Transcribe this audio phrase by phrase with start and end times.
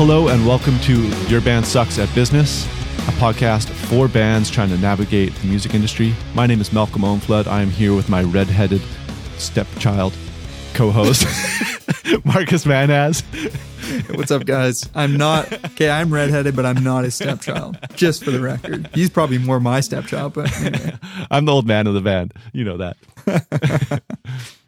[0.00, 2.64] Hello and welcome to Your Band Sucks at Business,
[3.06, 6.14] a podcast for bands trying to navigate the music industry.
[6.32, 7.46] My name is Malcolm Owen-Flood.
[7.46, 8.80] I am here with my red-headed
[9.36, 10.14] stepchild
[10.72, 11.24] co-host,
[12.24, 13.22] Marcus Manaz.
[14.16, 14.88] What's up, guys?
[14.94, 15.90] I'm not okay.
[15.90, 17.76] I'm redheaded, but I'm not his stepchild.
[17.94, 20.32] Just for the record, he's probably more my stepchild.
[20.32, 20.94] But anyway.
[21.30, 22.32] I'm the old man of the band.
[22.54, 24.02] You know that.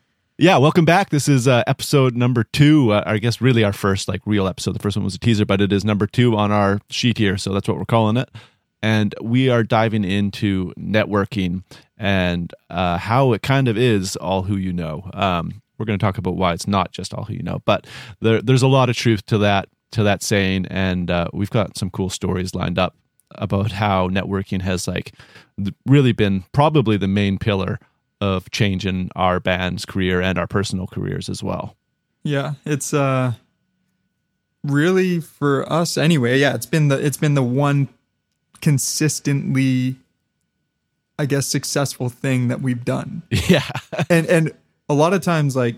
[0.42, 1.10] yeah, welcome back.
[1.10, 2.90] This is uh, episode number two.
[2.90, 4.72] Uh, I guess really our first like real episode.
[4.72, 7.38] The first one was a teaser, but it is number two on our sheet here,
[7.38, 8.28] so that's what we're calling it.
[8.82, 11.62] And we are diving into networking
[11.96, 15.08] and uh, how it kind of is all who you know.
[15.14, 17.86] Um, we're going to talk about why it's not just all who you know, but
[18.20, 21.78] there, there's a lot of truth to that to that saying, and uh, we've got
[21.78, 22.96] some cool stories lined up
[23.36, 25.14] about how networking has like
[25.86, 27.78] really been probably the main pillar
[28.22, 31.76] of change in our band's career and our personal careers as well.
[32.22, 33.32] Yeah, it's uh
[34.62, 36.38] really for us anyway.
[36.38, 37.88] Yeah, it's been the it's been the one
[38.60, 39.96] consistently
[41.18, 43.22] I guess successful thing that we've done.
[43.48, 43.68] Yeah.
[44.08, 44.52] and and
[44.88, 45.74] a lot of times like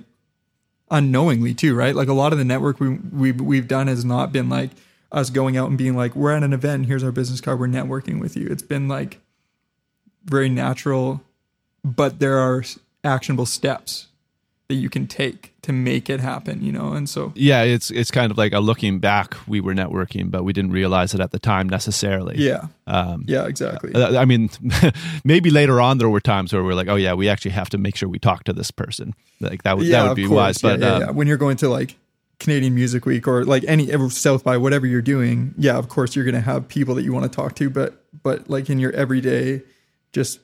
[0.91, 1.95] unknowingly too, right?
[1.95, 4.71] Like a lot of the network we we we've done has not been like
[5.13, 7.69] us going out and being like we're at an event, here's our business card, we're
[7.69, 8.47] networking with you.
[8.51, 9.21] It's been like
[10.25, 11.23] very natural,
[11.85, 12.65] but there are
[13.05, 14.09] actionable steps
[14.69, 16.95] that you can take to make it happen, you know?
[16.95, 20.43] And so Yeah, it's it's kind of like a looking back, we were networking, but
[20.43, 22.37] we didn't realize it at the time necessarily.
[22.39, 22.69] Yeah.
[22.87, 23.95] Um, yeah, exactly.
[23.95, 24.49] Uh, I mean,
[25.25, 27.79] maybe later on there were times where we're like, oh yeah, we actually have to
[27.79, 29.15] make sure we talk to this person.
[29.41, 30.63] Like that would yeah, that would be course.
[30.63, 30.63] wise.
[30.63, 31.97] But yeah, um, yeah, when you're going to like
[32.41, 36.25] Canadian Music Week or like any South by whatever you're doing, yeah, of course you're
[36.25, 38.93] going to have people that you want to talk to, but but like in your
[38.93, 39.63] everyday,
[40.13, 40.41] just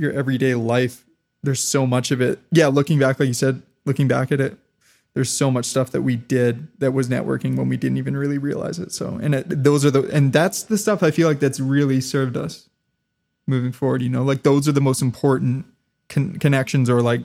[0.00, 1.04] your everyday life,
[1.42, 2.38] there's so much of it.
[2.50, 4.56] Yeah, looking back, like you said, looking back at it,
[5.14, 8.38] there's so much stuff that we did that was networking when we didn't even really
[8.38, 8.92] realize it.
[8.92, 12.00] So, and it, those are the, and that's the stuff I feel like that's really
[12.00, 12.68] served us
[13.46, 14.02] moving forward.
[14.02, 15.66] You know, like those are the most important
[16.08, 17.22] con- connections or like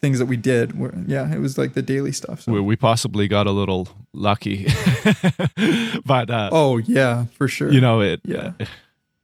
[0.00, 0.78] things that we did.
[0.78, 2.42] Were, yeah, it was like the daily stuff.
[2.42, 2.52] So.
[2.52, 4.66] we, we possibly got a little lucky,
[6.04, 7.70] but uh, oh yeah, for sure.
[7.70, 8.20] You know it.
[8.24, 8.52] Yeah,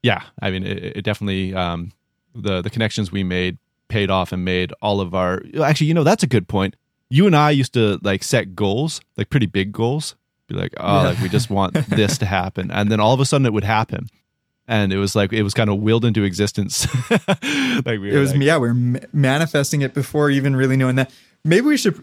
[0.02, 0.22] yeah.
[0.40, 1.92] I mean, it, it definitely um,
[2.34, 6.04] the the connections we made paid off and made all of our actually you know
[6.04, 6.76] that's a good point.
[7.10, 10.16] You and i used to like set goals like pretty big goals.
[10.48, 11.08] Be like oh yeah.
[11.08, 12.70] like we just want this to happen.
[12.70, 14.08] And then all of a sudden it would happen.
[14.68, 16.86] And it was like it was kind of willed into existence.
[17.84, 21.10] Like we it was like, yeah we ma- manifesting it before even really knowing that.
[21.44, 21.96] Maybe we should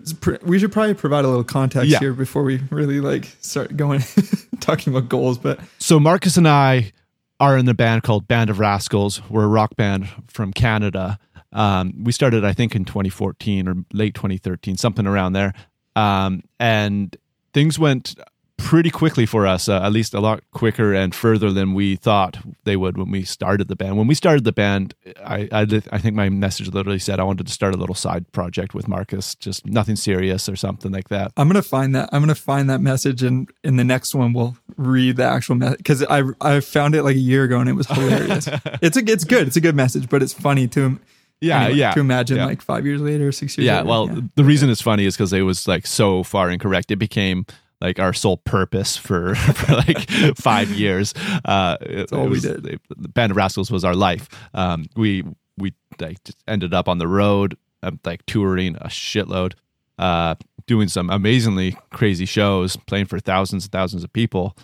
[0.43, 1.99] we should probably provide a little context yeah.
[1.99, 4.03] here before we really like start going
[4.59, 6.91] talking about goals but so marcus and i
[7.39, 11.17] are in the band called band of rascals we're a rock band from canada
[11.51, 15.53] um, we started, I think, in 2014 or late 2013, something around there.
[15.95, 17.15] Um, and
[17.53, 18.15] things went
[18.57, 22.37] pretty quickly for us, uh, at least a lot quicker and further than we thought
[22.65, 23.97] they would when we started the band.
[23.97, 27.47] When we started the band, I, I, I, think my message literally said I wanted
[27.47, 31.31] to start a little side project with Marcus, just nothing serious or something like that.
[31.37, 32.09] I'm gonna find that.
[32.11, 35.77] I'm gonna find that message, and in the next one we'll read the actual message
[35.77, 38.47] because I I found it like a year ago and it was hilarious.
[38.81, 39.47] it's a it's good.
[39.47, 40.99] It's a good message, but it's funny to
[41.41, 41.91] yeah, anyway, yeah.
[41.93, 42.45] To imagine yeah.
[42.45, 43.65] like five years later, six years.
[43.65, 43.89] Yeah, later.
[43.89, 44.21] well, yeah.
[44.35, 46.91] the reason it's funny is because it was like so far incorrect.
[46.91, 47.45] It became
[47.81, 51.13] like our sole purpose for, for like five years.
[51.45, 52.79] Uh, That's all was, we did.
[52.89, 54.27] The Band of Rascals was our life.
[54.53, 55.23] Um, we
[55.57, 59.53] we like just ended up on the road, um, like touring a shitload,
[59.97, 60.35] uh,
[60.67, 64.57] doing some amazingly crazy shows, playing for thousands and thousands of people,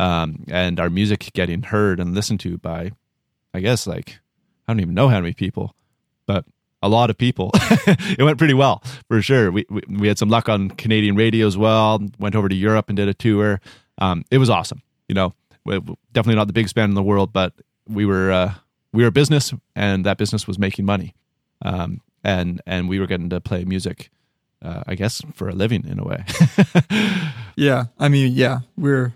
[0.00, 2.92] um, and our music getting heard and listened to by,
[3.52, 4.18] I guess like
[4.66, 5.74] I don't even know how many people
[6.30, 6.44] but
[6.80, 7.50] a lot of people.
[7.54, 9.50] it went pretty well for sure.
[9.50, 12.00] We, we, we had some luck on Canadian radio as well.
[12.20, 13.60] Went over to Europe and did a tour.
[13.98, 14.82] Um, it was awesome.
[15.08, 15.34] You know,
[16.12, 17.52] definitely not the biggest band in the world, but
[17.88, 18.54] we were uh,
[18.92, 21.14] we were a business, and that business was making money,
[21.62, 24.10] um, and and we were getting to play music.
[24.62, 26.24] Uh, I guess for a living in a way.
[27.56, 29.14] yeah, I mean, yeah, we're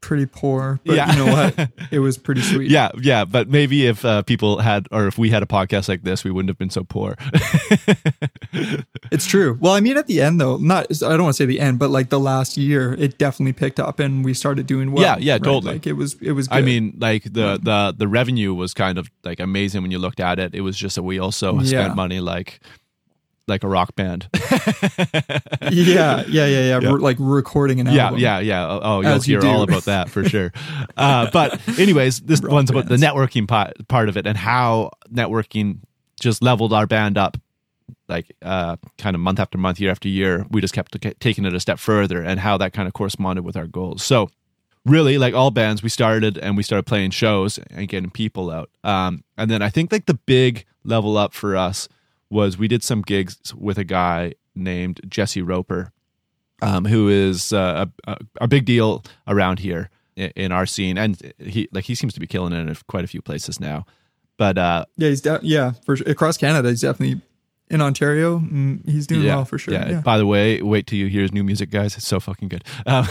[0.00, 1.12] pretty poor, but yeah.
[1.12, 1.70] you know what?
[1.90, 2.70] It was pretty sweet.
[2.70, 3.24] Yeah, yeah.
[3.24, 6.30] But maybe if uh, people had, or if we had a podcast like this, we
[6.30, 7.16] wouldn't have been so poor.
[9.10, 9.56] it's true.
[9.58, 11.78] Well, I mean, at the end though, not I don't want to say the end,
[11.78, 15.02] but like the last year, it definitely picked up and we started doing well.
[15.02, 15.42] Yeah, yeah, right?
[15.42, 15.74] totally.
[15.74, 16.48] Like it was, it was.
[16.48, 16.58] Good.
[16.58, 20.20] I mean, like the the the revenue was kind of like amazing when you looked
[20.20, 20.54] at it.
[20.54, 21.64] It was just that we also yeah.
[21.64, 22.60] spent money like
[23.48, 24.28] like a rock band.
[24.34, 24.50] yeah,
[25.70, 26.92] yeah, yeah, yeah, yeah.
[26.92, 28.18] Re- like recording an album.
[28.18, 28.66] Yeah, yeah, yeah.
[28.66, 30.52] Oh, oh you'll hear you all about that for sure.
[30.96, 32.86] Uh, but anyways, this rock one's bands.
[32.86, 35.78] about the networking part, part of it and how networking
[36.20, 37.36] just leveled our band up
[38.08, 41.44] like uh, kind of month after month, year after year, we just kept t- taking
[41.44, 44.02] it a step further, and how that kind of corresponded with our goals.
[44.02, 44.30] So
[44.84, 48.70] really like all bands we started and we started playing shows and getting people out
[48.84, 51.88] um, and then i think like the big level up for us
[52.30, 55.92] was we did some gigs with a guy named jesse roper
[56.60, 61.32] um, who is uh, a, a big deal around here in, in, our scene and
[61.38, 63.86] he like he seems to be killing it in quite a few places now
[64.36, 67.20] but uh, yeah he's de- yeah for across canada he's definitely
[67.70, 68.38] in Ontario.
[68.38, 69.74] Mm, he's doing yeah, well for sure.
[69.74, 69.88] Yeah.
[69.88, 70.00] yeah.
[70.00, 71.96] By the way, wait till you hear his new music, guys.
[71.96, 72.64] It's so fucking good.
[72.86, 73.06] Um,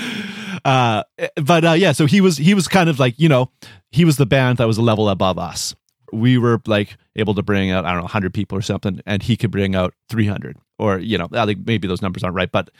[0.64, 1.04] uh,
[1.42, 3.50] but uh, yeah, so he was he was kind of like you know
[3.90, 5.74] he was the band that was a level above us.
[6.12, 9.22] We were like able to bring out I don't know 100 people or something, and
[9.22, 12.50] he could bring out 300 or you know I think maybe those numbers aren't right,
[12.50, 12.70] but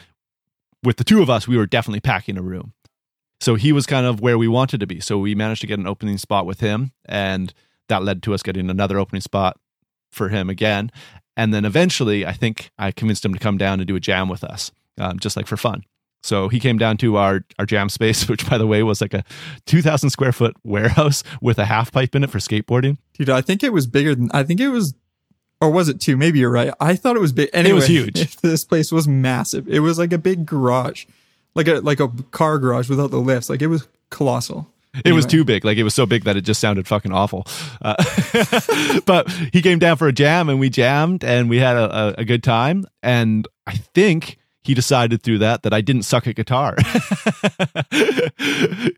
[0.84, 2.73] with the two of us, we were definitely packing a room.
[3.40, 5.00] So he was kind of where we wanted to be.
[5.00, 7.52] So we managed to get an opening spot with him, and
[7.88, 9.58] that led to us getting another opening spot
[10.11, 10.90] for him again.
[11.37, 14.29] And then eventually, I think I convinced him to come down and do a jam
[14.29, 15.84] with us, um, just like for fun.
[16.22, 19.14] So he came down to our, our jam space, which by the way was like
[19.14, 19.24] a
[19.66, 22.98] 2,000 square foot warehouse with a half pipe in it for skateboarding.
[23.14, 24.94] Dude, I think it was bigger than, I think it was,
[25.60, 26.16] or was it two?
[26.16, 26.72] Maybe you're right.
[26.80, 27.50] I thought it was big.
[27.52, 28.36] Anyway, it was huge.
[28.42, 29.69] This place was massive.
[29.69, 31.06] It was like a big garage,
[31.54, 33.48] like a, like a car garage without the lifts.
[33.48, 34.72] Like it was colossal.
[34.94, 35.16] It anyway.
[35.16, 35.64] was too big.
[35.64, 37.46] Like it was so big that it just sounded fucking awful.
[37.80, 37.94] Uh,
[39.06, 42.14] but he came down for a jam and we jammed and we had a, a,
[42.19, 42.84] a, good time.
[43.02, 46.76] And I think he decided through that that I didn't suck at guitar.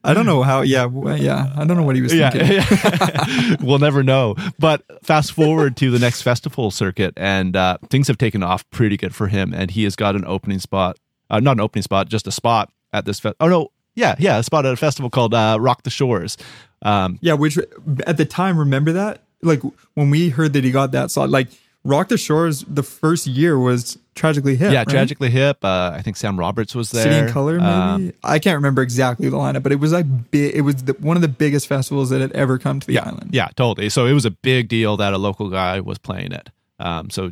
[0.05, 0.61] I don't know how.
[0.61, 1.53] Yeah, yeah.
[1.57, 2.47] I don't know what he was thinking.
[2.47, 4.35] Yeah, we'll never know.
[4.59, 8.97] But fast forward to the next festival circuit, and uh, things have taken off pretty
[8.97, 9.55] good for him.
[9.55, 10.99] And he has got an opening spot.
[11.31, 13.19] Uh, not an opening spot, just a spot at this.
[13.21, 16.37] Fe- oh no, yeah, yeah, a spot at a festival called uh, Rock the Shores.
[16.83, 17.59] Um, yeah, which
[18.07, 19.23] at the time, remember that?
[19.43, 19.63] Like
[19.95, 21.49] when we heard that he got that slot, like
[21.85, 24.73] Rock the Shores, the first year was Tragically Hip.
[24.73, 24.89] Yeah, right?
[24.89, 25.63] Tragically Hip.
[25.63, 27.03] Uh, I think Sam Roberts was there.
[27.03, 27.65] City and Colour, maybe.
[27.65, 30.55] Um, I can't remember exactly the lineup, but it was like big.
[30.55, 33.09] It was the, one of the biggest festivals that had ever come to the yeah,
[33.09, 33.35] island.
[33.35, 33.91] Yeah, totally.
[33.91, 36.49] So it was a big deal that a local guy was playing it.
[36.79, 37.31] Um, so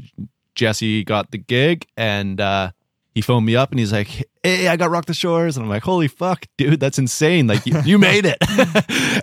[0.55, 2.73] Jesse got the gig, and uh,
[3.15, 5.57] he phoned me up and he's like, Hey, I got Rock the Shores.
[5.57, 7.47] And I'm like, Holy fuck, dude, that's insane.
[7.47, 8.39] Like, you, you made it.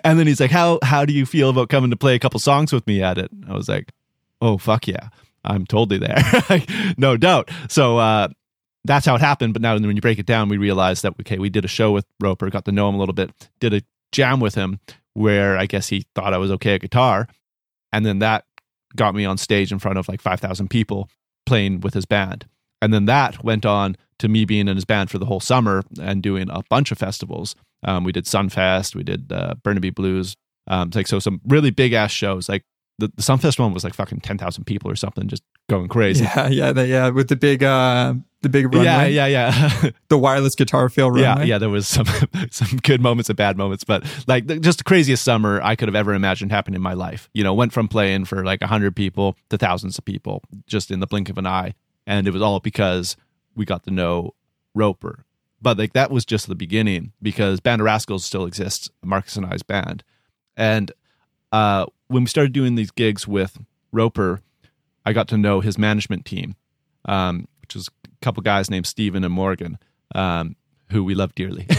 [0.04, 2.40] and then he's like, How how do you feel about coming to play a couple
[2.40, 3.30] songs with me at it?
[3.48, 3.90] I was like,
[4.40, 5.08] Oh, fuck yeah.
[5.44, 6.22] I'm totally there.
[6.98, 7.50] no doubt.
[7.68, 8.28] So uh,
[8.84, 9.52] that's how it happened.
[9.52, 11.92] But now when you break it down, we realize that, okay, we did a show
[11.92, 13.82] with Roper, got to know him a little bit, did a
[14.12, 14.80] jam with him
[15.14, 17.28] where I guess he thought I was okay at guitar.
[17.92, 18.44] And then that
[18.96, 21.08] got me on stage in front of like 5,000 people
[21.46, 22.46] playing with his band.
[22.82, 25.82] And then that went on to me being in his band for the whole summer
[26.00, 27.54] and doing a bunch of festivals.
[27.82, 31.92] Um, we did Sunfest, we did uh, Burnaby Blues, um, like so some really big
[31.92, 32.48] ass shows.
[32.48, 32.64] Like
[33.00, 36.24] the, the Sunfest one was like fucking ten thousand people or something, just going crazy.
[36.24, 38.84] Yeah, yeah, the, yeah, with the big, uh, the big runway.
[38.84, 39.90] Yeah, yeah, yeah.
[40.08, 41.22] the wireless guitar fail runway.
[41.22, 41.58] Yeah, yeah.
[41.58, 42.06] There was some
[42.50, 45.96] some good moments and bad moments, but like just the craziest summer I could have
[45.96, 47.28] ever imagined happening in my life.
[47.34, 51.00] You know, went from playing for like hundred people to thousands of people just in
[51.00, 51.74] the blink of an eye
[52.10, 53.16] and it was all because
[53.54, 54.34] we got to know
[54.74, 55.24] Roper.
[55.62, 59.46] But like that was just the beginning because Band of Rascals still exists, Marcus and
[59.46, 60.02] I's band.
[60.56, 60.90] And
[61.52, 63.56] uh, when we started doing these gigs with
[63.92, 64.42] Roper,
[65.06, 66.56] I got to know his management team,
[67.04, 69.78] um, which was a couple guys named Steven and Morgan,
[70.14, 70.56] um,
[70.90, 71.66] who we love dearly.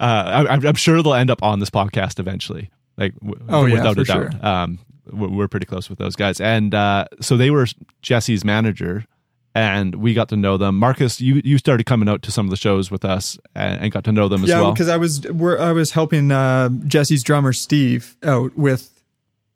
[0.00, 4.02] I, am sure they'll end up on this podcast eventually, like w- oh, without yeah,
[4.02, 4.32] a doubt.
[4.32, 4.46] Sure.
[4.46, 4.78] Um,
[5.12, 7.66] we're pretty close with those guys, and uh, so they were
[8.00, 9.04] Jesse's manager,
[9.54, 10.78] and we got to know them.
[10.78, 13.92] Marcus, you you started coming out to some of the shows with us and, and
[13.92, 14.68] got to know them as yeah, well.
[14.68, 19.02] Yeah, because I was I was helping uh, Jesse's drummer Steve out with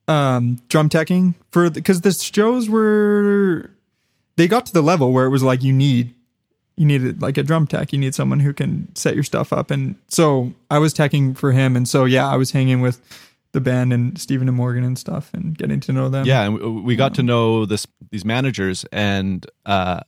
[0.09, 3.71] um, drum teching for because the, the shows were
[4.37, 6.15] they got to the level where it was like you need
[6.77, 9.71] you needed like a drum tech you need someone who can set your stuff up
[9.71, 13.01] and so i was teching for him and so yeah i was hanging with
[13.55, 16.27] the band and Stephen and Morgan and stuff and getting to know them.
[16.27, 20.01] Yeah, and we got to know this these managers and uh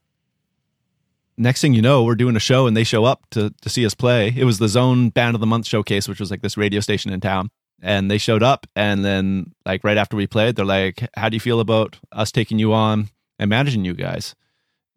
[1.38, 3.87] next thing you know, we're doing a show and they show up to to see
[3.87, 4.35] us play.
[4.37, 7.12] It was the Zone Band of the Month showcase, which was like this radio station
[7.12, 7.50] in town.
[7.81, 11.37] And they showed up and then like right after we played, they're like, How do
[11.37, 14.35] you feel about us taking you on and managing you guys?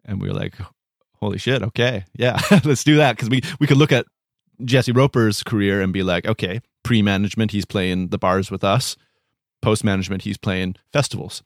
[0.05, 0.55] And we were like,
[1.19, 2.05] Holy shit, okay.
[2.13, 3.15] Yeah, let's do that.
[3.17, 4.07] Cause we we could look at
[4.65, 8.97] Jesse Roper's career and be like, okay, pre management, he's playing the bars with us.
[9.61, 11.43] Post management, he's playing festivals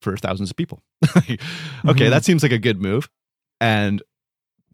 [0.00, 0.80] for thousands of people.
[1.04, 2.08] okay, mm-hmm.
[2.08, 3.10] that seems like a good move.
[3.60, 4.02] And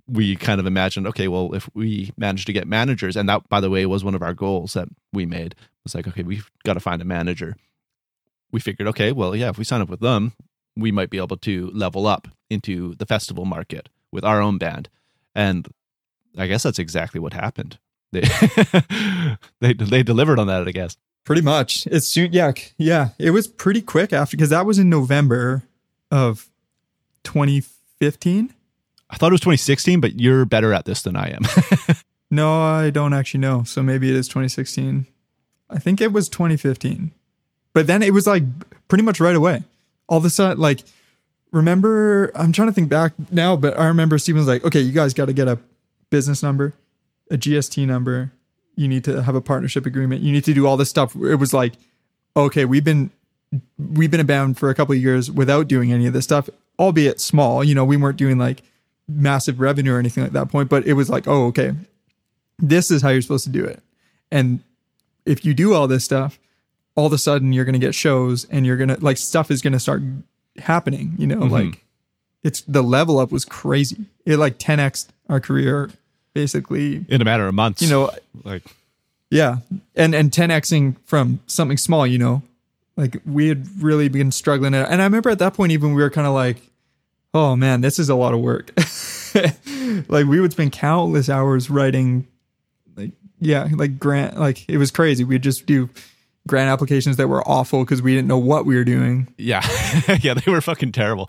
[0.06, 3.60] we kind of imagined, okay, well, if we manage to get managers, and that, by
[3.60, 6.74] the way, was one of our goals that we made, was like, okay, we've got
[6.74, 7.56] to find a manager.
[8.52, 10.34] We figured, okay, well, yeah, if we sign up with them,
[10.76, 14.88] we might be able to level up into the festival market with our own band.
[15.34, 15.66] And
[16.38, 17.80] I guess that's exactly what happened.
[18.12, 18.22] They
[19.60, 20.96] they they delivered on that, I guess.
[21.24, 21.86] Pretty much.
[21.88, 22.32] It's soon.
[22.32, 23.08] Yeah, yeah.
[23.18, 25.64] It was pretty quick after because that was in November
[26.10, 26.48] of
[27.24, 28.54] 2015.
[29.10, 31.42] I thought it was 2016, but you're better at this than I am.
[32.30, 33.64] no, I don't actually know.
[33.64, 35.06] So maybe it is 2016.
[35.68, 37.12] I think it was 2015.
[37.72, 38.44] But then it was like
[38.88, 39.64] pretty much right away.
[40.08, 40.84] All of a sudden, like,
[41.52, 44.92] remember, I'm trying to think back now, but I remember Steven was like, okay, you
[44.92, 45.58] guys got to get a
[46.10, 46.74] business number,
[47.30, 48.32] a GST number.
[48.74, 50.22] You need to have a partnership agreement.
[50.22, 51.16] You need to do all this stuff.
[51.16, 51.74] It was like,
[52.36, 53.10] okay, we've been
[53.78, 56.48] we've been a band for a couple of years without doing any of this stuff,
[56.78, 57.64] albeit small.
[57.64, 58.62] You know, we weren't doing like
[59.08, 61.72] massive revenue or anything like that point, but it was like, oh, okay,
[62.58, 63.82] this is how you're supposed to do it.
[64.30, 64.60] And
[65.24, 66.38] if you do all this stuff,
[66.94, 69.50] all of a sudden you're going to get shows and you're going to like stuff
[69.50, 70.02] is going to start
[70.58, 71.52] happening, you know, mm-hmm.
[71.52, 71.84] like
[72.42, 74.06] it's the level up was crazy.
[74.24, 75.90] It like 10x our career
[76.36, 77.80] basically in a matter of months.
[77.80, 78.10] You know,
[78.44, 78.62] like
[79.30, 79.58] yeah.
[79.94, 82.42] And and 10xing from something small, you know.
[82.96, 86.10] Like we had really been struggling and I remember at that point even we were
[86.10, 86.58] kind of like
[87.34, 88.70] oh man, this is a lot of work.
[90.08, 92.26] like we would spend countless hours writing
[92.96, 95.24] like yeah, like grant like it was crazy.
[95.24, 95.88] We'd just do
[96.46, 99.28] grant applications that were awful because we didn't know what we were doing.
[99.36, 99.66] Yeah.
[100.20, 101.28] yeah, they were fucking terrible.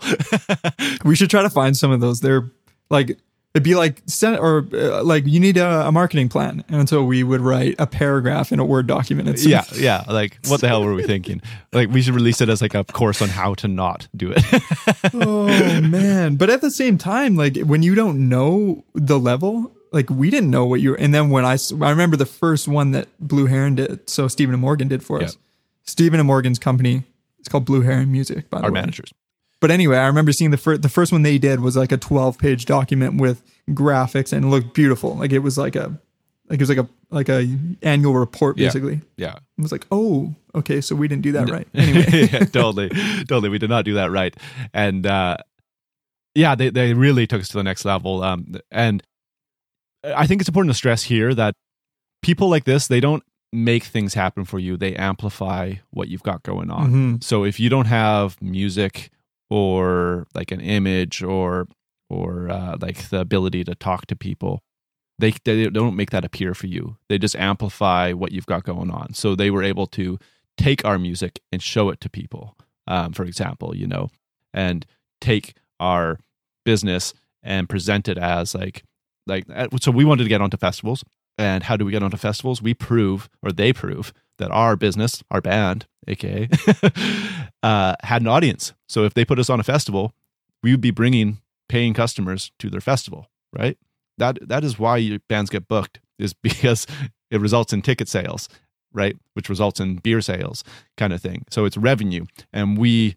[1.04, 2.20] we should try to find some of those.
[2.20, 2.50] They're
[2.90, 3.18] like
[3.58, 6.64] it'd be like send or uh, like you need a, a, marketing plan.
[6.68, 9.28] And so we would write a paragraph in a word document.
[9.28, 11.42] It's, yeah yeah like what the hell were we thinking?
[11.72, 14.44] Like we should release it as like a course on how to not do it.
[15.14, 15.46] Oh
[15.80, 16.36] man.
[16.36, 20.50] But at the same time like when you don't know the level like we didn't
[20.50, 23.46] know what you were and then when i i remember the first one that blue
[23.46, 25.38] heron did so stephen and morgan did for us.
[25.84, 27.04] Stephen and morgan's company
[27.38, 28.80] it's called blue heron music by our the way.
[28.80, 29.12] managers
[29.60, 31.96] but anyway, I remember seeing the first the first one they did was like a
[31.96, 35.16] 12 page document with graphics and it looked beautiful.
[35.16, 35.98] Like it was like a
[36.48, 39.00] like it was like a like a annual report basically.
[39.16, 39.26] Yeah.
[39.26, 39.34] yeah.
[39.34, 41.66] It was like, oh, okay, so we didn't do that right.
[41.74, 42.06] Anyway.
[42.32, 42.88] yeah, totally.
[43.26, 43.48] totally.
[43.48, 44.36] We did not do that right.
[44.72, 45.38] And uh
[46.34, 48.22] yeah, they, they really took us to the next level.
[48.22, 49.02] Um and
[50.04, 51.54] I think it's important to stress here that
[52.22, 54.76] people like this, they don't make things happen for you.
[54.76, 56.86] They amplify what you've got going on.
[56.86, 57.16] Mm-hmm.
[57.22, 59.10] So if you don't have music
[59.50, 61.66] or like an image or
[62.10, 64.62] or uh, like the ability to talk to people
[65.20, 66.96] they, they don't make that appear for you.
[67.08, 69.14] They just amplify what you've got going on.
[69.14, 70.16] So they were able to
[70.56, 72.56] take our music and show it to people
[72.88, 74.08] um, for example you know
[74.52, 74.84] and
[75.20, 76.18] take our
[76.64, 78.82] business and present it as like
[79.26, 81.04] like uh, so we wanted to get onto festivals.
[81.40, 82.60] And how do we get onto festivals?
[82.60, 86.48] We prove or they prove that our business our band aka,
[87.62, 88.72] uh, had an audience.
[88.88, 90.12] So if they put us on a festival,
[90.62, 91.38] we would be bringing
[91.68, 93.78] paying customers to their festival, right?
[94.16, 96.86] That that is why your bands get booked is because
[97.30, 98.48] it results in ticket sales,
[98.92, 99.16] right?
[99.34, 100.64] Which results in beer sales,
[100.96, 101.44] kind of thing.
[101.50, 103.16] So it's revenue, and we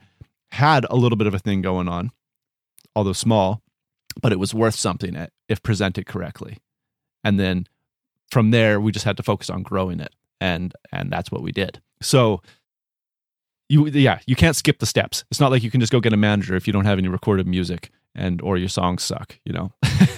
[0.52, 2.12] had a little bit of a thing going on,
[2.96, 3.62] although small,
[4.22, 6.58] but it was worth something if presented correctly.
[7.24, 7.68] And then
[8.30, 11.52] from there, we just had to focus on growing it, and and that's what we
[11.52, 11.82] did.
[12.02, 12.42] So
[13.72, 15.24] you yeah you can't skip the steps.
[15.32, 17.08] It's not like you can just go get a manager if you don't have any
[17.08, 19.72] recorded music and or your songs suck you know?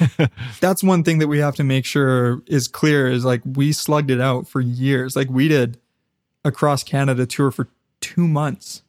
[0.60, 4.10] That's one thing that we have to make sure is clear is like we slugged
[4.10, 5.16] it out for years.
[5.16, 5.78] Like we did
[6.44, 7.70] across canada tour for
[8.02, 8.82] two months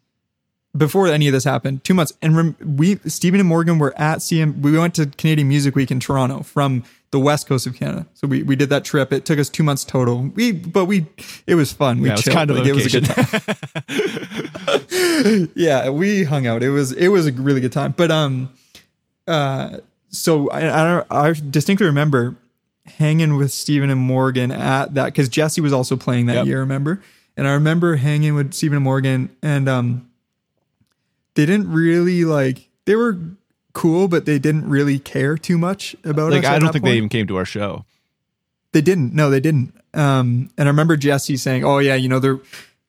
[0.77, 2.13] before any of this happened two months.
[2.23, 5.91] And rem- we stephen and morgan were at cm we went to canadian music week
[5.91, 6.83] in toronto from
[7.15, 8.07] the west coast of Canada.
[8.15, 9.13] So we, we did that trip.
[9.13, 10.33] It took us two months total.
[10.35, 11.07] We but we
[11.47, 12.01] it was fun.
[12.01, 13.07] We yeah, it was kind of like, it was a good
[15.47, 15.51] time.
[15.55, 16.65] yeah, we hung out.
[16.65, 17.95] It was it was a really good time.
[17.97, 18.51] But um,
[19.29, 19.79] uh,
[20.09, 22.35] so I I, I distinctly remember
[22.85, 26.47] hanging with Stephen and Morgan at that because Jesse was also playing that yep.
[26.47, 26.59] year.
[26.59, 27.01] Remember?
[27.37, 30.11] And I remember hanging with Stephen and Morgan, and um,
[31.35, 33.21] they didn't really like they were
[33.75, 36.51] cool, but they didn't really care too much about like, us.
[36.51, 36.93] I don't think point.
[36.93, 37.85] they even came to our show.
[38.73, 39.13] They didn't.
[39.13, 39.75] No, they didn't.
[39.93, 42.41] Um, and I remember Jesse saying, "Oh yeah, you know they're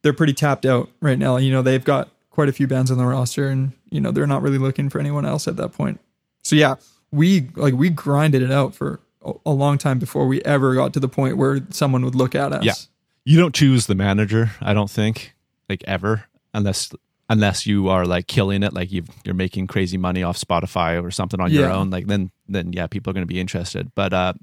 [0.02, 1.38] they're pretty tapped out right now.
[1.38, 4.26] You know they've got quite a few bands on the roster, and you know they're
[4.26, 6.00] not really looking for anyone else at that point."
[6.44, 6.76] So yeah,
[7.12, 10.94] we like we grinded it out for a, a long time before we ever got
[10.94, 12.64] to the point where someone would look at us.
[12.64, 12.74] Yeah,
[13.26, 14.52] you don't choose the manager.
[14.62, 15.36] I don't think
[15.70, 16.92] like ever unless
[17.30, 21.10] unless you are like killing it like you are making crazy money off spotify or
[21.10, 21.62] something on yeah.
[21.62, 24.34] your own like then then yeah people are going to be interested but uh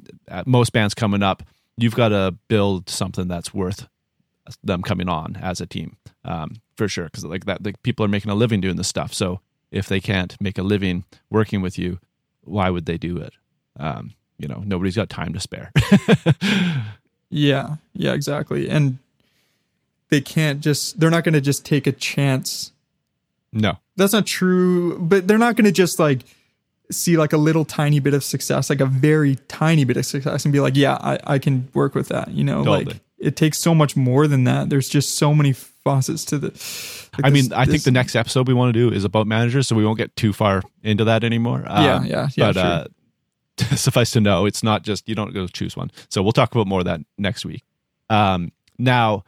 [0.47, 1.43] most bands coming up
[1.77, 3.89] you've got to build something that's worth
[4.65, 8.09] them coming on as a team um for sure because like that like people are
[8.09, 9.41] making a living doing this stuff so
[9.73, 11.99] if they can't make a living working with you,
[12.43, 13.33] why would they do it?
[13.79, 15.73] Um, you know, nobody's got time to spare.
[17.35, 18.69] Yeah, yeah, exactly.
[18.69, 18.99] And
[20.11, 22.72] they can't just they're not going to just take a chance.
[23.53, 23.79] No.
[23.97, 26.23] That's not true, but they're not going to just like
[26.91, 30.45] see like a little tiny bit of success, like a very tiny bit of success
[30.45, 32.85] and be like, "Yeah, I I can work with that." You know, Totally.
[32.87, 34.71] like it takes so much more than that.
[34.71, 36.49] There's just so many faucets to the
[37.17, 39.27] like I this- mean, I think the next episode we want to do is about
[39.27, 41.63] managers, so we won't get too far into that anymore.
[41.67, 42.85] Yeah, Um, yeah, yeah, But uh,
[43.77, 45.91] suffice to know, it's not just you don't go choose one.
[46.09, 47.63] So we'll talk about more of that next week.
[48.11, 49.25] Um, now,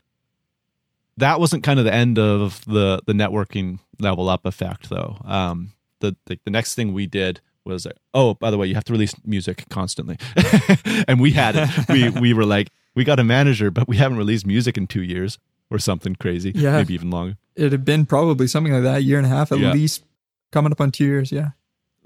[1.18, 5.18] that wasn't kind of the end of the the networking level up effect, though.
[5.25, 8.85] Um, the, the the next thing we did was oh, by the way, you have
[8.85, 10.18] to release music constantly,
[11.09, 11.68] and we had it.
[11.88, 15.02] We we were like, we got a manager, but we haven't released music in two
[15.02, 15.38] years
[15.71, 16.73] or something crazy, Yeah.
[16.76, 17.37] maybe even longer.
[17.56, 19.73] it had been probably something like that, a year and a half at Yeah.
[19.73, 20.04] least,
[20.52, 21.33] coming up on two years.
[21.33, 21.50] Yeah,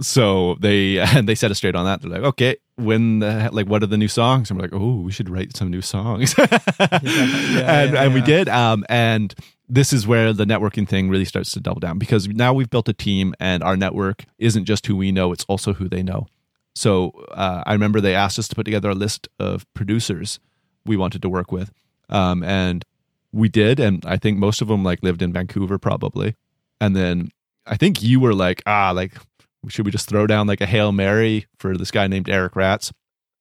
[0.00, 2.00] so they and they set us straight on that.
[2.00, 4.50] They're like, okay, when the like, what are the new songs?
[4.50, 6.50] And we're like, oh, we should write some new songs, yeah,
[6.80, 8.48] and and we did.
[8.48, 9.34] Um, and
[9.68, 12.88] this is where the networking thing really starts to double down because now we've built
[12.88, 16.26] a team, and our network isn't just who we know; it's also who they know.
[16.74, 20.38] So uh, I remember they asked us to put together a list of producers
[20.86, 21.72] we wanted to work with,
[22.08, 22.84] um, and
[23.32, 23.80] we did.
[23.80, 26.36] And I think most of them like lived in Vancouver, probably.
[26.80, 27.30] And then
[27.66, 29.14] I think you were like, ah, like
[29.68, 32.92] should we just throw down like a hail mary for this guy named Eric Ratz?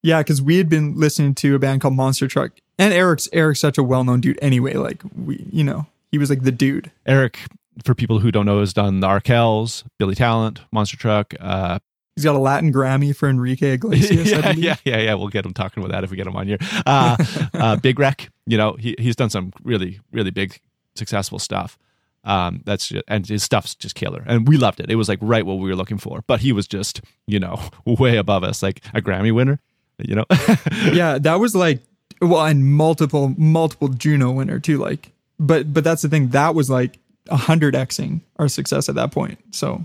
[0.02, 3.60] Yeah, because we had been listening to a band called Monster Truck, and Eric's Eric's
[3.60, 4.74] such a well known dude anyway.
[4.74, 6.90] Like we, you know, he was like the dude.
[7.06, 7.38] Eric,
[7.84, 11.34] for people who don't know, has done the Arkells, Billy Talent, Monster Truck.
[11.40, 11.78] Uh,
[12.14, 14.32] He's got a Latin Grammy for Enrique Iglesias.
[14.32, 14.64] I yeah, believe.
[14.64, 15.14] yeah, yeah, yeah.
[15.14, 16.58] We'll get him talking about that if we get him on here.
[16.84, 17.16] Uh,
[17.54, 20.60] uh, Big Wreck, you know, he he's done some really, really big,
[20.96, 21.78] successful stuff.
[22.24, 24.90] Um, that's just, and his stuff's just killer, and we loved it.
[24.90, 26.22] It was like right what we were looking for.
[26.26, 29.60] But he was just, you know, way above us, like a Grammy winner.
[29.98, 30.24] You know,
[30.92, 31.80] yeah, that was like
[32.20, 34.78] well, and multiple multiple Juno winner too.
[34.78, 36.28] Like, but but that's the thing.
[36.28, 39.38] That was like a hundred xing our success at that point.
[39.50, 39.84] So,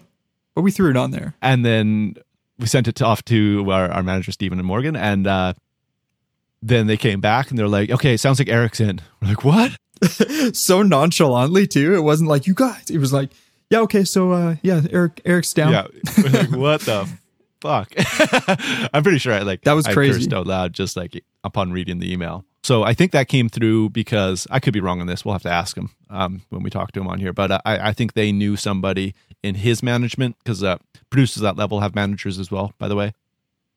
[0.55, 1.33] but we threw it on there.
[1.41, 2.15] and then
[2.59, 5.53] we sent it off to our, our manager Stephen and Morgan, and uh,
[6.61, 9.77] then they came back and they're like, "Okay, sounds like Eric's in." We're like, "What?"
[10.53, 11.93] so nonchalantly too.
[11.95, 12.89] It wasn't like you guys.
[12.89, 13.31] It was like,
[13.69, 15.71] yeah, okay, so uh, yeah, Eric Eric's down.
[15.71, 15.87] Yeah,
[16.31, 17.09] like, what the
[17.61, 17.93] fuck?
[18.93, 20.33] I'm pretty sure I like That was I crazy.
[20.33, 22.45] out loud just like upon reading the email.
[22.63, 25.25] So I think that came through because I could be wrong on this.
[25.25, 27.33] We'll have to ask him um, when we talk to him on here.
[27.33, 30.77] But I, I think they knew somebody in his management because uh,
[31.09, 32.73] producers at that level have managers as well.
[32.77, 33.13] By the way,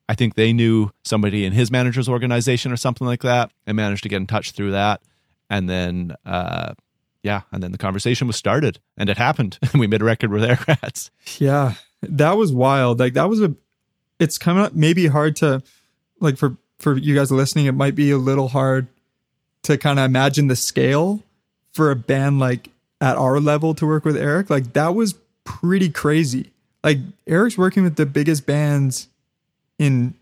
[0.08, 4.04] I think they knew somebody in his manager's organization or something like that, and managed
[4.04, 5.00] to get in touch through that.
[5.48, 6.74] And then, uh,
[7.22, 10.30] yeah, and then the conversation was started, and it happened, and we made a record
[10.30, 11.10] with Eric Ratz.
[11.38, 13.00] Yeah, that was wild.
[13.00, 13.54] Like that was a.
[14.18, 15.62] It's kind of maybe hard to,
[16.20, 18.86] like for for you guys listening, it might be a little hard
[19.62, 21.22] to kind of imagine the scale
[21.72, 24.48] for a band like at our level to work with Eric.
[24.48, 26.50] Like that was pretty crazy.
[26.84, 29.08] Like Eric's working with the biggest bands
[29.78, 30.14] in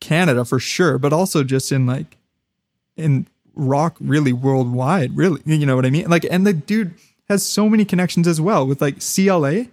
[0.00, 2.16] Canada for sure, but also just in like
[2.96, 3.26] in
[3.58, 5.42] rock really worldwide, really.
[5.44, 6.08] You know what I mean?
[6.08, 6.94] Like and the dude
[7.28, 9.66] has so many connections as well with like CLA.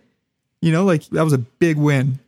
[0.61, 2.19] You know, like that was a big win.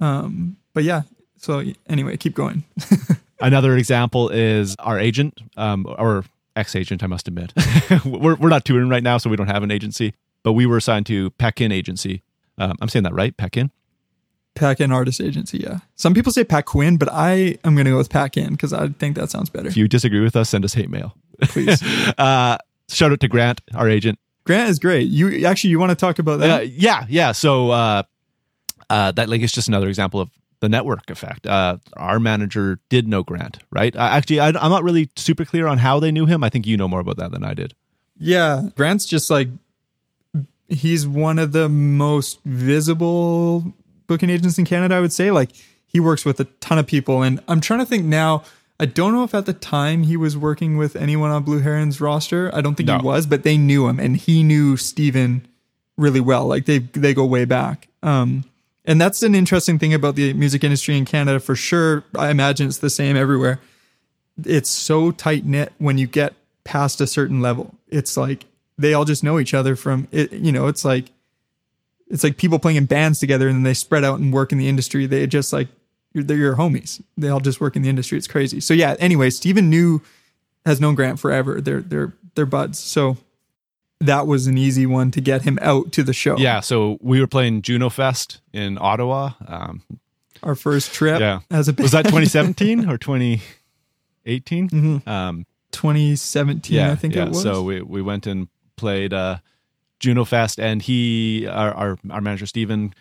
[0.00, 1.02] Um, but yeah.
[1.36, 2.64] So anyway, keep going.
[3.40, 6.24] Another example is our agent, um, or
[6.56, 7.52] ex agent, I must admit.
[8.04, 10.76] we're, we're not touring right now, so we don't have an agency, but we were
[10.76, 12.22] assigned to Pekin Agency.
[12.58, 13.34] Um, I'm saying that right?
[13.36, 13.70] Pekin?
[14.54, 15.78] Pack In Artist Agency, yeah.
[15.96, 18.72] Some people say Pack Quinn, but I am going to go with Pack In because
[18.72, 19.68] I think that sounds better.
[19.68, 21.14] If you disagree with us, send us hate mail.
[21.42, 21.82] Please.
[22.18, 22.58] uh,
[22.88, 24.18] shout out to Grant, our agent.
[24.44, 25.08] Grant is great.
[25.08, 26.60] You actually you want to talk about that?
[26.60, 27.32] Uh, yeah, yeah.
[27.32, 28.02] So uh,
[28.88, 31.46] uh, that like is just another example of the network effect.
[31.46, 33.94] Uh, our manager did know Grant, right?
[33.94, 36.42] Uh, actually, I, I'm not really super clear on how they knew him.
[36.44, 37.74] I think you know more about that than I did.
[38.18, 39.48] Yeah, Grant's just like
[40.68, 43.74] he's one of the most visible
[44.10, 45.30] booking agents in Canada, I would say.
[45.30, 45.50] Like
[45.86, 48.42] he works with a ton of people and I'm trying to think now
[48.80, 52.00] I don't know if at the time he was working with anyone on Blue Heron's
[52.00, 52.50] roster.
[52.54, 52.98] I don't think No.
[52.98, 55.46] he was, but they knew him and he knew Steven
[55.96, 56.46] really well.
[56.46, 57.86] Like they they go way back.
[58.02, 58.44] Um
[58.84, 62.02] and that's an interesting thing about the music industry in Canada for sure.
[62.18, 63.60] I imagine it's the same everywhere.
[64.44, 66.32] It's so tight knit when you get
[66.64, 67.74] past a certain level.
[67.88, 68.46] It's like
[68.78, 70.32] they all just know each other from it.
[70.32, 71.10] You know, it's like
[72.10, 74.58] it's like people playing in bands together and then they spread out and work in
[74.58, 75.06] the industry.
[75.06, 75.68] They just like
[76.12, 77.00] you're, they're your homies.
[77.16, 78.18] They all just work in the industry.
[78.18, 78.60] It's crazy.
[78.60, 78.96] So yeah.
[78.98, 80.02] Anyway, Steven knew
[80.66, 81.60] has known Grant forever.
[81.60, 82.78] They're they're they're buds.
[82.78, 83.16] So
[84.00, 86.36] that was an easy one to get him out to the show.
[86.36, 89.32] Yeah, so we were playing Juno Fest in Ottawa.
[89.46, 89.82] Um,
[90.42, 92.98] Our first trip yeah, as a was that 2017 or
[94.24, 95.02] 2018?
[95.06, 97.24] Um, 2017, yeah, I think yeah.
[97.24, 97.42] it was.
[97.42, 99.38] So we we went and played uh,
[100.00, 102.92] Juno Fest, and he, our our, our manager Stephen,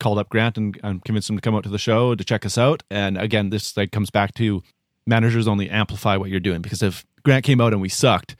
[0.00, 2.44] called up Grant and, and convinced him to come out to the show to check
[2.46, 2.82] us out.
[2.90, 4.62] And again, this like comes back to
[5.06, 8.36] managers only amplify what you're doing because if Grant came out and we sucked,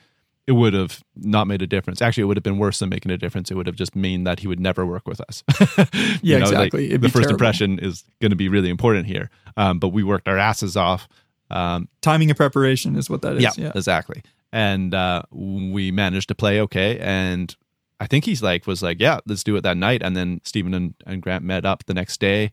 [0.46, 2.00] it would have not made a difference.
[2.00, 3.50] Actually, it would have been worse than making a difference.
[3.50, 5.42] It would have just mean that he would never work with us.
[6.22, 6.86] Yeah, know, exactly.
[6.86, 7.34] It'd the first terrible.
[7.34, 9.28] impression is going to be really important here.
[9.56, 11.06] Um, but we worked our asses off.
[11.50, 13.42] Um, Timing and preparation is what that is.
[13.42, 13.72] yeah, Yeah.
[13.74, 14.22] exactly.
[14.52, 16.98] And uh, we managed to play okay.
[16.98, 17.54] And
[18.00, 20.02] I think he's like was like, yeah, let's do it that night.
[20.02, 22.52] And then Stephen and, and Grant met up the next day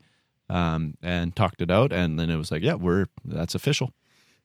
[0.49, 1.93] um, and talked it out.
[1.93, 3.93] And then it was like, yeah, we're that's official.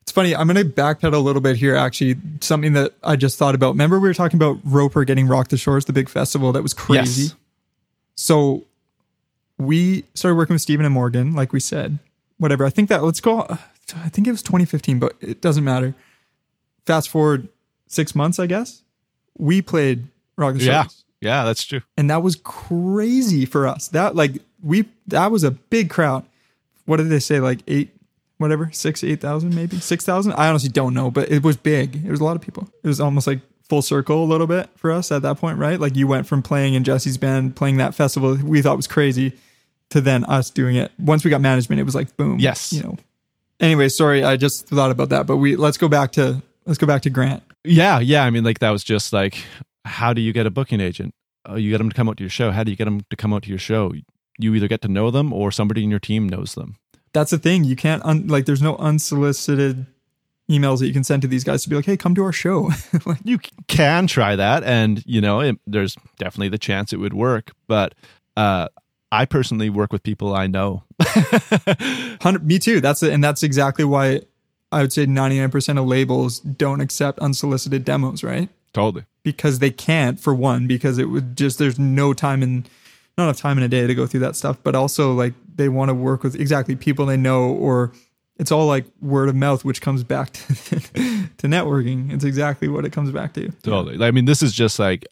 [0.03, 0.35] It's funny.
[0.35, 1.75] I'm going to backpedal a little bit here.
[1.75, 3.69] Actually, something that I just thought about.
[3.69, 6.73] Remember, we were talking about Roper getting Rock the Shores, the big festival that was
[6.73, 7.23] crazy.
[7.23, 7.35] Yes.
[8.15, 8.65] So
[9.57, 11.99] we started working with Stephen and Morgan, like we said.
[12.37, 12.65] Whatever.
[12.65, 13.41] I think that let's go.
[13.41, 15.93] I think it was 2015, but it doesn't matter.
[16.85, 17.47] Fast forward
[17.87, 18.81] six months, I guess.
[19.37, 20.07] We played
[20.41, 20.85] Rock the Yeah,
[21.21, 21.81] yeah, that's true.
[21.97, 23.87] and that was crazy for us.
[23.89, 26.25] That like we that was a big crowd.
[26.85, 27.39] What did they say?
[27.39, 27.91] Like eight,
[28.37, 30.33] whatever, six, eight thousand, maybe six thousand.
[30.33, 32.03] I honestly don't know, but it was big.
[32.05, 32.67] It was a lot of people.
[32.83, 35.79] It was almost like full circle a little bit for us at that point, right?
[35.79, 39.33] Like you went from playing in Jesse's band, playing that festival we thought was crazy,
[39.91, 40.91] to then us doing it.
[40.99, 42.39] Once we got management, it was like boom.
[42.39, 42.73] Yes.
[42.73, 42.97] you know.
[43.59, 46.87] Anyway, sorry, I just thought about that, but we let's go back to let's go
[46.87, 47.43] back to Grant.
[47.63, 48.23] Yeah, yeah.
[48.23, 49.37] I mean, like that was just like,
[49.85, 51.13] how do you get a booking agent?
[51.45, 52.51] Oh, you get them to come out to your show.
[52.51, 53.93] How do you get them to come out to your show?
[54.37, 56.77] You either get to know them or somebody in your team knows them.
[57.13, 57.63] that's the thing.
[57.63, 59.85] You can't un- like there's no unsolicited
[60.49, 62.31] emails that you can send to these guys to be like, hey, come to our
[62.33, 62.69] show.
[63.05, 67.13] like, you can try that and you know it, there's definitely the chance it would
[67.13, 67.95] work but
[68.35, 68.67] uh
[69.11, 70.83] i personally work with people i know
[72.41, 72.81] me too.
[72.81, 74.21] That's it, and that's exactly why
[74.71, 78.49] I would say 99% of labels don't accept unsolicited demos, right?
[78.73, 82.65] Totally Because they can't, for one, because it would just there's no time in
[83.17, 85.69] not enough time in a day to go through that stuff, but also like they
[85.69, 87.91] want to work with exactly people they know or
[88.37, 90.45] it's all like word of mouth, which comes back to,
[90.79, 92.11] to networking.
[92.11, 93.49] It's exactly what it comes back to.
[93.63, 95.05] totally i mean this is just like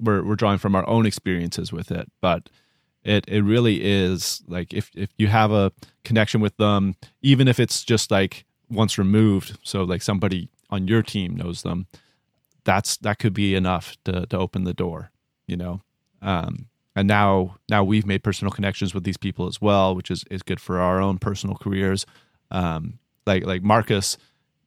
[0.00, 2.50] we're we're drawing from our own experiences with it but
[3.04, 5.72] it it really is like if if you have a
[6.04, 11.02] connection with them even if it's just like once removed so like somebody on your
[11.02, 11.86] team knows them
[12.64, 15.10] that's that could be enough to to open the door
[15.46, 15.82] you know?
[16.22, 20.24] Um and now now we've made personal connections with these people as well which is
[20.30, 22.06] is good for our own personal careers.
[22.50, 24.16] Um like like marcus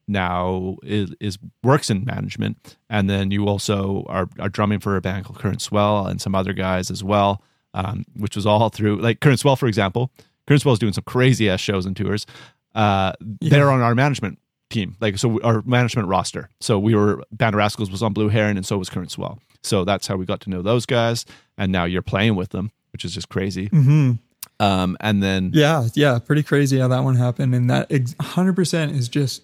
[0.07, 5.01] now is, is works in management and then you also are, are drumming for a
[5.01, 7.43] band called current swell and some other guys as well
[7.77, 10.12] um, which was all through like current swell for example.
[10.47, 12.25] Current swell is doing some crazy ass shows and tours.
[12.73, 16.49] Uh, they're on our management team like so our management roster.
[16.60, 19.39] So we were band of rascals was on blue heron and so was current swell.
[19.63, 21.25] So that's how we got to know those guys
[21.58, 23.67] and now you're playing with them which is just crazy.
[23.67, 24.13] Hmm
[24.60, 29.08] um, and then Yeah, yeah, pretty crazy how that one happened, and that 100% is
[29.08, 29.43] just,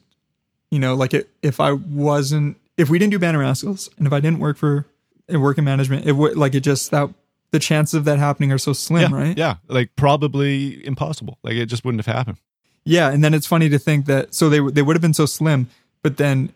[0.72, 4.08] you know, like it, if I wasn't, if we didn't do Band of Rascals, and
[4.08, 4.88] if I didn't work for,
[5.34, 7.10] uh, work in management, it would like it just that
[7.52, 9.38] the chances of that happening are so slim, yeah, right?
[9.38, 11.38] yeah like probably impossible.
[11.44, 12.38] Like it just wouldn't have happened
[12.86, 15.26] Yeah, and then it's funny to think that so they they would have been so
[15.26, 15.70] slim,
[16.02, 16.54] but then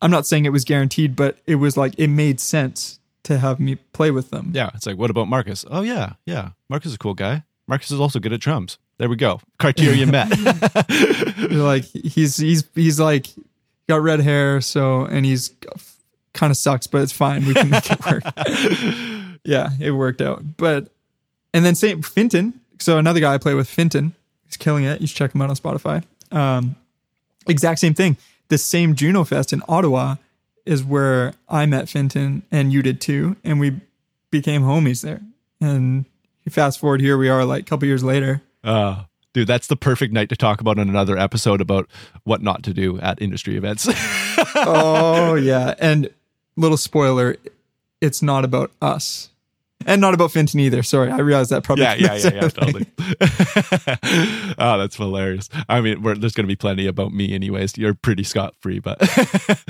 [0.00, 3.58] I'm not saying it was guaranteed, but it was like it made sense to have
[3.58, 4.52] me play with them.
[4.54, 5.64] Yeah, it's like, what about Marcus?
[5.70, 6.50] Oh yeah, yeah.
[6.68, 7.42] Marcus is a cool guy.
[7.66, 8.78] Marcus is also good at drums.
[8.98, 9.40] There we go.
[9.58, 10.30] Criteria met.
[11.50, 13.26] Like he's he's he's like
[13.88, 15.52] got red hair, so and he's
[16.32, 17.44] kind of sucks, but it's fine.
[17.46, 18.22] We can make it work.
[19.44, 20.56] yeah, it worked out.
[20.56, 20.88] But
[21.52, 22.54] and then Saint Finton.
[22.78, 24.12] So another guy I play with, Finton,
[24.54, 25.00] he's killing it.
[25.00, 26.04] You should check him out on Spotify.
[26.30, 26.76] Um,
[27.46, 28.16] exact same thing.
[28.48, 30.16] The same Juno Fest in Ottawa
[30.64, 33.80] is where I met Finton, and you did too, and we
[34.30, 35.20] became homies there.
[35.60, 36.04] And
[36.48, 38.42] fast forward here, we are like a couple years later.
[38.62, 41.88] uh, dude, that's the perfect night to talk about in another episode about
[42.22, 43.88] what not to do at industry events.
[44.56, 46.08] oh yeah and
[46.56, 47.36] little spoiler
[48.00, 49.30] it's not about us
[49.86, 52.86] and not about Finton either sorry i realize that probably yeah, yeah, yeah, yeah, totally.
[54.58, 55.48] oh, that's hilarious.
[55.68, 57.76] I mean, we're, there's going to be plenty about me, anyways.
[57.76, 58.98] You're pretty scot free, but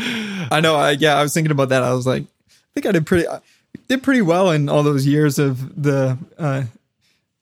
[0.50, 2.92] i know I, yeah i was thinking about that i was like i think i
[2.92, 3.40] did pretty I
[3.88, 6.64] did pretty well in all those years of the uh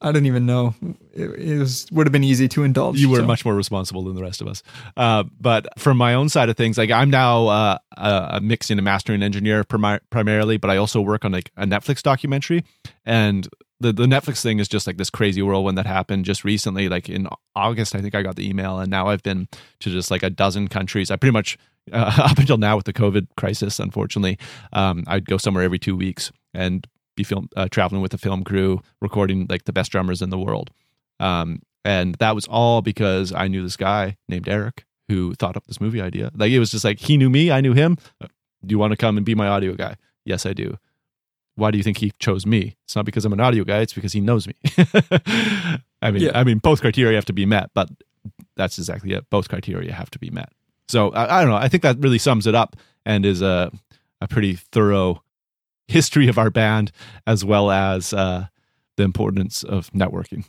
[0.03, 0.75] I don't even know.
[1.15, 2.99] It, it was would have been easy to indulge.
[2.99, 3.27] You were so.
[3.27, 4.63] much more responsible than the rest of us.
[4.97, 8.85] Uh, but from my own side of things, like I'm now uh, a mixing and
[8.85, 12.65] mastering engineer primi- primarily, but I also work on like a Netflix documentary.
[13.05, 13.49] And
[13.81, 16.89] the the Netflix thing is just like this crazy whirlwind that happened just recently.
[16.89, 19.49] Like in August, I think I got the email, and now I've been
[19.81, 21.11] to just like a dozen countries.
[21.11, 21.59] I pretty much
[21.93, 24.39] uh, up until now with the COVID crisis, unfortunately,
[24.73, 28.45] um, I'd go somewhere every two weeks and be film uh, traveling with a film
[28.45, 30.71] crew, recording like the best drummers in the world.
[31.21, 35.67] Um, and that was all because I knew this guy named Eric who thought up
[35.67, 36.31] this movie idea.
[36.35, 37.99] Like it was just like he knew me, I knew him.
[38.21, 39.97] Do you want to come and be my audio guy?
[40.25, 40.79] Yes, I do.
[41.57, 42.77] Why do you think he chose me?
[42.85, 43.79] It's not because I'm an audio guy.
[43.81, 44.55] It's because he knows me.
[46.01, 46.31] I mean, yeah.
[46.35, 47.91] I mean, both criteria have to be met, but
[48.57, 49.29] that's exactly it.
[49.29, 50.51] Both criteria have to be met.
[50.89, 51.57] So I, I don't know.
[51.57, 53.71] I think that really sums it up and is a
[54.21, 55.23] a pretty thorough
[55.93, 56.91] history of our band
[57.27, 58.47] as well as uh,
[58.97, 60.45] the importance of networking.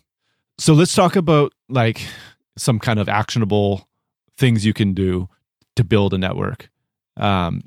[0.57, 2.07] So let's talk about like
[2.57, 3.87] some kind of actionable
[4.37, 5.29] things you can do
[5.75, 6.69] to build a network.
[7.17, 7.63] Um,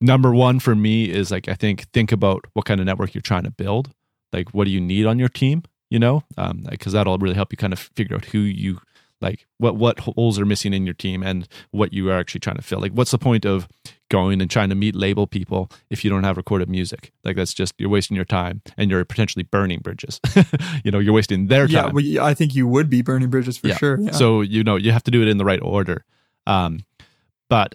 [0.00, 3.22] number one for me is like I think think about what kind of network you're
[3.22, 3.92] trying to build.
[4.32, 5.62] Like what do you need on your team?
[5.90, 6.22] You know,
[6.70, 8.78] because um, that'll really help you kind of figure out who you
[9.20, 12.56] like what what holes are missing in your team and what you are actually trying
[12.56, 12.80] to fill?
[12.80, 13.68] Like what's the point of
[14.10, 17.12] going and trying to meet label people if you don't have recorded music?
[17.24, 20.20] Like that's just you're wasting your time and you're potentially burning bridges.
[20.84, 21.96] You know you're wasting their time.
[21.96, 23.76] yeah well, i think you would be burning bridges for yeah.
[23.76, 24.12] sure yeah.
[24.12, 26.04] so you know you have to do it in the right order.
[26.46, 26.80] Um,
[27.50, 27.74] but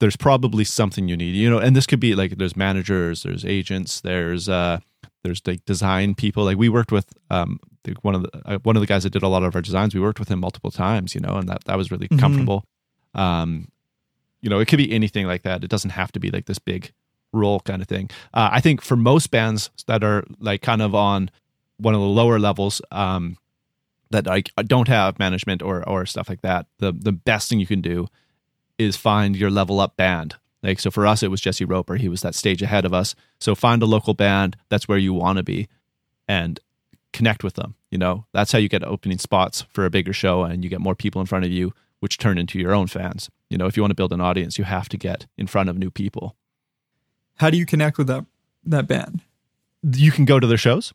[0.00, 3.44] there's probably something you need you know and this could be like there's managers there's
[3.44, 4.78] agents there's uh
[5.24, 6.44] there's like design people.
[6.44, 7.58] Like we worked with um
[8.02, 9.94] one of the uh, one of the guys that did a lot of our designs
[9.94, 12.18] we worked with him multiple times you know and that that was really mm-hmm.
[12.18, 12.64] comfortable
[13.14, 13.68] um
[14.40, 16.58] you know it could be anything like that it doesn't have to be like this
[16.58, 16.92] big
[17.32, 20.94] role kind of thing uh, i think for most bands that are like kind of
[20.94, 21.30] on
[21.78, 23.36] one of the lower levels um
[24.10, 27.66] that like don't have management or or stuff like that the the best thing you
[27.66, 28.06] can do
[28.78, 31.96] is find your level up band like so for us it was Jesse Roper.
[31.96, 33.14] He was that stage ahead of us.
[33.38, 35.68] So find a local band that's where you want to be
[36.26, 36.58] and
[37.14, 38.26] connect with them, you know.
[38.34, 41.20] That's how you get opening spots for a bigger show and you get more people
[41.22, 43.30] in front of you which turn into your own fans.
[43.48, 45.70] You know, if you want to build an audience, you have to get in front
[45.70, 46.36] of new people.
[47.36, 48.26] How do you connect with that
[48.66, 49.22] that band?
[49.82, 50.92] You can go to their shows.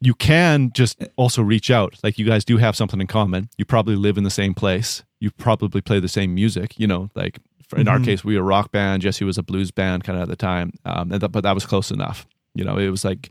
[0.00, 1.98] You can just also reach out.
[2.04, 3.48] Like you guys do have something in common.
[3.58, 5.02] You probably live in the same place.
[5.18, 7.40] You probably play the same music, you know, like
[7.74, 7.88] in mm-hmm.
[7.88, 9.02] our case, we were a rock band.
[9.02, 11.66] Jesse was a blues band kind of at the time, um, th- but that was
[11.66, 12.26] close enough.
[12.54, 13.30] You know, it was like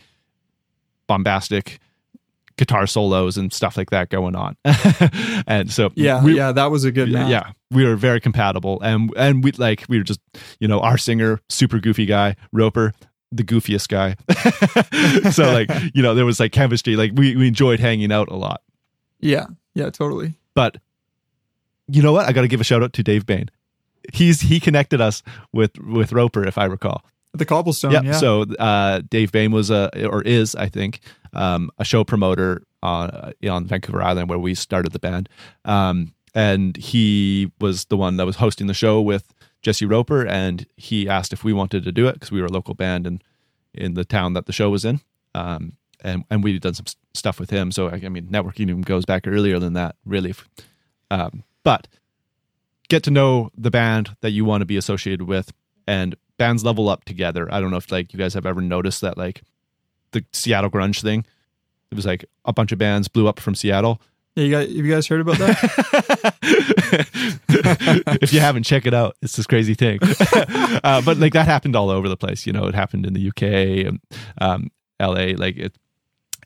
[1.07, 1.79] bombastic
[2.57, 4.55] guitar solos and stuff like that going on.
[5.47, 7.29] and so yeah, we, yeah, that was a good match.
[7.29, 10.19] Yeah, we were very compatible, and and we like we were just
[10.59, 12.93] you know our singer, super goofy guy, Roper.
[13.31, 14.15] The goofiest guy,
[15.31, 16.95] so like you know there was like chemistry.
[16.95, 18.61] Like we we enjoyed hanging out a lot.
[19.19, 20.35] Yeah, yeah, totally.
[20.53, 20.77] But
[21.87, 22.27] you know what?
[22.27, 23.49] I got to give a shout out to Dave Bain
[24.11, 27.03] he's he connected us with with Roper, if I recall.
[27.33, 27.91] The cobblestone.
[27.91, 28.03] Yep.
[28.03, 28.11] Yeah.
[28.13, 30.99] So uh, Dave Bain was a or is I think
[31.33, 35.29] um, a show promoter on uh, on Vancouver Island where we started the band,
[35.65, 40.67] um, and he was the one that was hosting the show with Jesse Roper, and
[40.77, 43.23] he asked if we wanted to do it because we were a local band and
[43.73, 45.01] in the town that the show was in.
[45.33, 47.71] Um, and and we'd done some stuff with him.
[47.71, 50.35] So I, I mean, networking even goes back earlier than that, really.
[51.09, 51.87] Um, but
[52.89, 55.51] get to know the band that you want to be associated with
[55.87, 57.47] and bands level up together.
[57.51, 59.41] I don't know if like you guys have ever noticed that like
[60.11, 61.25] the Seattle grunge thing.
[61.91, 64.01] It was like a bunch of bands blew up from Seattle.
[64.35, 66.35] Yeah, you guys, have you guys heard about that?
[68.21, 69.15] if you haven't, check it out.
[69.21, 69.99] It's this crazy thing.
[70.83, 72.47] uh, but like that happened all over the place.
[72.47, 73.43] You know, it happened in the UK,
[73.87, 73.99] and,
[74.41, 75.33] um, LA.
[75.37, 75.77] Like it,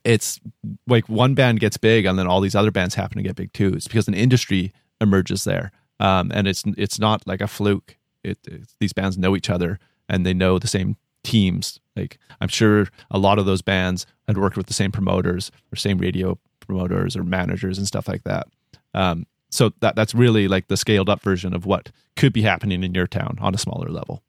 [0.03, 0.41] it's
[0.85, 3.53] like one band gets big, and then all these other bands happen to get big
[3.53, 3.73] too.
[3.73, 7.97] It's because an industry emerges there um, and it's it's not like a fluke.
[8.27, 8.37] It,
[8.79, 11.79] these bands know each other and they know the same teams.
[11.95, 15.75] Like I'm sure a lot of those bands had worked with the same promoters or
[15.75, 18.47] same radio promoters or managers and stuff like that.
[18.93, 22.83] Um, so that that's really like the scaled up version of what could be happening
[22.83, 24.21] in your town on a smaller level.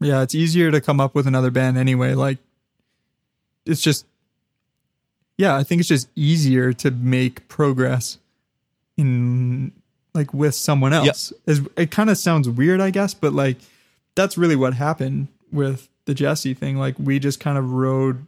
[0.00, 2.14] Yeah, it's easier to come up with another band anyway.
[2.14, 2.38] Like
[3.64, 4.06] it's just
[5.36, 8.18] yeah, I think it's just easier to make progress
[8.96, 9.72] in
[10.18, 11.32] like with someone else.
[11.46, 11.58] Yep.
[11.76, 13.56] It kind of sounds weird, I guess, but like
[14.14, 16.76] that's really what happened with the Jesse thing.
[16.76, 18.26] Like we just kind of rode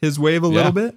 [0.00, 0.52] his wave a yeah.
[0.52, 0.94] little bit.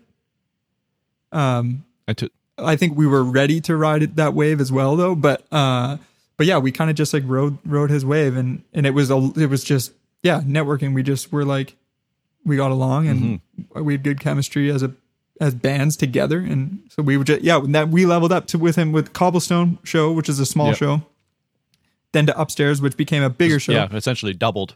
[1.31, 2.31] Um, I took.
[2.57, 5.15] I think we were ready to ride that wave as well, though.
[5.15, 5.97] But uh,
[6.35, 9.09] but yeah, we kind of just like rode rode his wave, and and it was
[9.09, 10.93] a it was just yeah networking.
[10.93, 11.75] We just were like
[12.45, 13.83] we got along, and mm-hmm.
[13.83, 14.91] we had good chemistry as a
[15.39, 18.75] as bands together, and so we would just yeah that we leveled up to with
[18.75, 20.77] him with Cobblestone Show, which is a small Yep.
[20.77, 21.01] show,
[22.11, 24.75] then to Upstairs, which became a bigger show, Yeah, essentially doubled.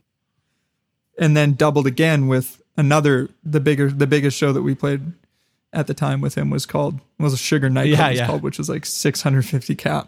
[1.19, 5.01] and then doubled again with another the bigger the biggest show that we played
[5.73, 8.25] at the time with him was called was a Sugar Night Yeah, yeah.
[8.27, 10.07] called, which was like 650 cap.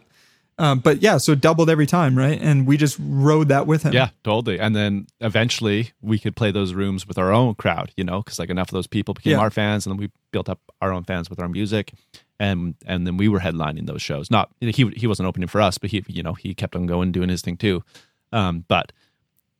[0.58, 2.40] Um, but yeah, so doubled every time, right?
[2.42, 3.92] And we just rode that with him.
[3.94, 4.58] Yeah, totally.
[4.58, 8.40] And then eventually we could play those rooms with our own crowd, you know, because
[8.40, 9.40] like enough of those people became Yeah.
[9.40, 11.94] our fans, and then we built up our own fans with our music,
[12.40, 14.32] and and then we were headlining those shows.
[14.32, 17.12] Not he he wasn't opening for us, but he you know he kept on going
[17.12, 17.84] doing his thing too.
[18.32, 18.94] Um, but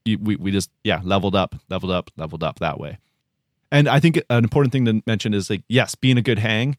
[0.06, 3.00] we we just yeah leveled up, leveled up, leveled up that way.
[3.70, 6.78] And I think an important thing to mention is like yes, being a good hang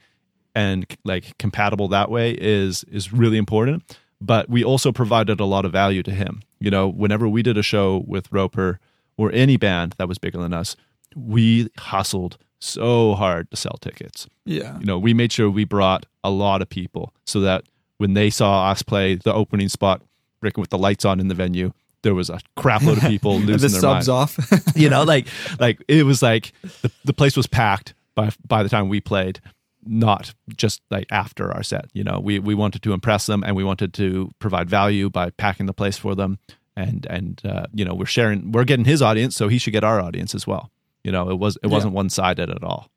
[0.55, 5.65] and like compatible that way is is really important but we also provided a lot
[5.65, 6.43] of value to him.
[6.61, 8.81] You know whenever we did a show with roper
[9.17, 10.77] or any band that was bigger than us
[11.15, 14.27] we hustled so hard to sell tickets.
[14.45, 17.65] Yeah, you know we made sure we brought a lot of people so that
[17.99, 20.03] when they saw us play the opening spot
[20.41, 23.39] breaking with the lights on in the venue there was a crap load of people
[23.41, 24.39] losing the their mind off.
[24.77, 25.27] you know like
[25.59, 26.53] like it was like
[26.83, 29.41] the, the place was packed by by the time we played
[29.87, 32.21] not just like after our set you know?
[32.21, 35.75] We we wanted to impress them and we wanted to provide value by packing the
[35.75, 36.39] place for them.
[36.77, 39.85] And and uh, you know we're sharing we're getting his audience so he should get
[39.85, 40.71] our audience as well.
[41.05, 42.91] You know it was it wasn't one-sided at all.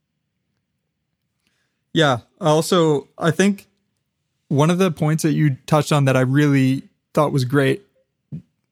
[1.93, 2.19] Yeah.
[2.39, 3.67] Also, I think
[4.47, 7.84] one of the points that you touched on that I really thought was great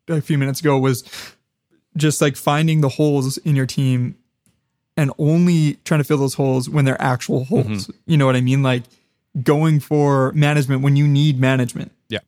[0.08, 1.03] a few minutes ago was
[1.95, 4.15] just like finding the holes in your team
[4.97, 7.65] and only trying to fill those holes when they're actual holes.
[7.88, 7.91] Mm-hmm.
[8.07, 8.63] You know what I mean?
[8.63, 8.83] Like
[9.43, 11.91] going for management when you need management.
[12.10, 12.19] Yeah.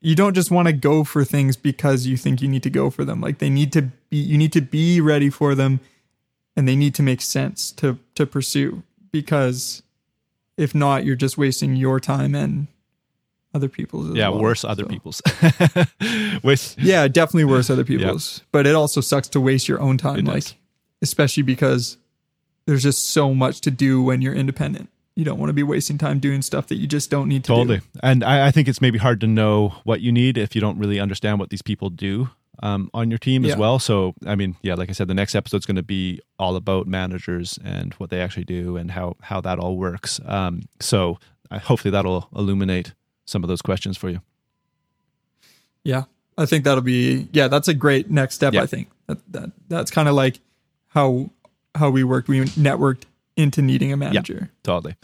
[0.00, 2.88] You don't just want to go for things because you think you need to go
[2.90, 3.20] for them.
[3.20, 5.80] Like they need to be you need to be ready for them
[6.56, 9.82] and they need to make sense to to pursue because
[10.56, 12.68] if not you're just wasting your time and
[13.54, 14.40] other people's as yeah well.
[14.40, 15.20] worse other So- people's
[16.42, 20.24] with yeah definitely worse other people's but it also sucks to waste your own time
[20.24, 20.54] like
[21.02, 21.96] especially because
[22.66, 25.98] there's just so much to do when you're independent you don't want to be wasting
[25.98, 27.78] time doing stuff that you just don't need to Totally.
[27.80, 30.60] do And I, I think it's maybe hard to know what you need if you
[30.62, 32.30] don't really understand what these people do
[32.62, 33.52] um, on your team Yeah.
[33.52, 33.78] as well.
[33.78, 36.86] So, I mean, yeah, like I said, the next episode's going to be all about
[36.86, 40.18] managers and what they actually do and how, how that all works.
[40.24, 41.18] Um, so,
[41.50, 42.94] I, hopefully, that'll illuminate
[43.26, 44.20] some of those questions for you.
[45.84, 46.04] yeah
[46.38, 48.62] i think that'll be yeah that's a great next step Yeah.
[48.62, 50.40] i think that, that that's kind of like
[50.88, 51.30] how
[51.74, 53.04] how we worked we networked
[53.36, 54.96] into needing a manager Totally.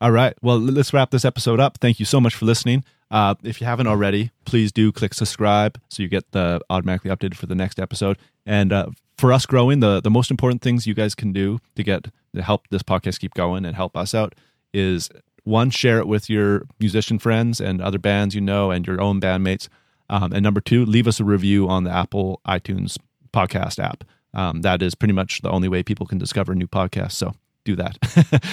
[0.00, 0.34] All right.
[0.42, 1.78] Well, let's wrap this episode up.
[1.78, 2.84] Thank you so much for listening.
[3.10, 7.36] Uh, if you haven't already, please do click subscribe so you get the automatically updated
[7.36, 8.18] for the next episode.
[8.44, 11.82] And uh, for us growing, the the most important things you guys can do to
[11.82, 14.34] get to help this podcast keep going and help us out
[14.74, 15.08] is
[15.44, 19.20] one, share it with your musician friends and other bands you know and your own
[19.20, 19.68] bandmates.
[20.10, 22.98] Um, and number two, leave us a review on the Apple iTunes
[23.32, 24.04] podcast app.
[24.36, 27.12] Um, that is pretty much the only way people can discover new podcasts.
[27.12, 27.32] So
[27.64, 27.98] do that.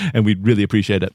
[0.15, 1.13] and we'd really appreciate it.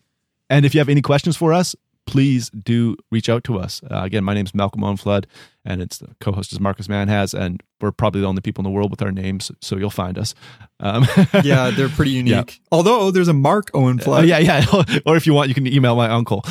[0.48, 1.74] And if you have any questions for us,
[2.06, 3.82] please do reach out to us.
[3.90, 5.26] Uh, again, my name is Malcolm Owen-Flood,
[5.64, 8.74] and it's the co-host is Marcus Manhas, and we're probably the only people in the
[8.74, 10.34] world with our names, so you'll find us.
[10.80, 11.06] Um,
[11.42, 12.66] yeah they're pretty unique Yeah.
[12.70, 14.64] although there's a mark owen flood yeah, yeah.
[15.06, 16.44] or if you want, you can email my uncle.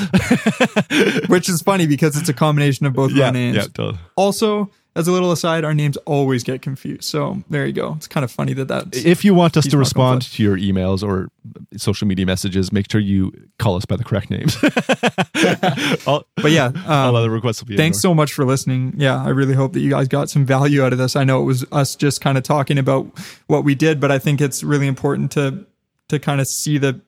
[1.28, 3.98] which is funny because it's a combination of both yeah, our names yeah, totally.
[4.16, 7.04] Also, as a little aside, our names always get confused.
[7.04, 7.94] So there you go.
[7.98, 11.04] It's kind of funny that that's If you want us to respond to your emails
[11.08, 11.30] or
[11.78, 14.58] social media messages, make sure you call us by the correct names.
[16.08, 18.12] all, But yeah, all um, other requests will be thanks ignored.
[18.12, 18.96] so much for listening.
[18.98, 21.16] Yeah, I really hope that you guys got some value out of this.
[21.16, 23.06] I know it was us just kind of talking about
[23.46, 25.66] what we did, but I think it's really important to
[26.10, 27.00] to kind of see the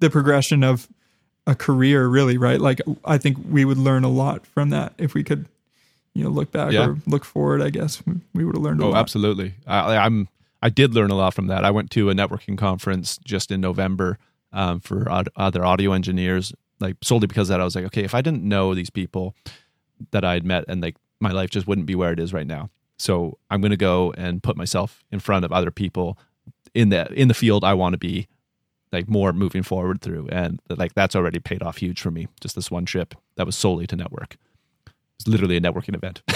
[0.00, 0.88] the progression of
[1.46, 2.06] a career.
[2.06, 2.60] Really, right?
[2.60, 5.46] Like I think we would learn a lot from that if we could,
[6.14, 6.88] you know, look back Yeah.
[6.88, 7.62] or look forward.
[7.62, 8.02] I guess
[8.34, 8.98] we, would have learned a Oh, lot.
[9.00, 9.54] absolutely.
[9.66, 10.28] I, I'm.
[10.62, 11.64] I did learn a lot from that.
[11.64, 14.18] I went to a networking conference just in November
[14.52, 18.14] um, for other audio engineers, like solely because of that I was like, okay, if
[18.14, 19.34] I didn't know these people
[20.10, 22.46] that I had met, and like my life just wouldn't be where it is right
[22.46, 22.68] now.
[22.98, 26.18] So I'm going to go and put myself in front of other people
[26.74, 28.26] in the in the field I want to be,
[28.92, 32.28] like more moving forward through, and like that's already paid off huge for me.
[32.42, 34.36] Just this one trip that was solely to network.
[35.20, 36.22] It's literally a networking event.